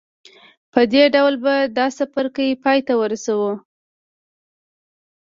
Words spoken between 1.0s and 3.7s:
ډول به دا څپرکی پای ته ورسوو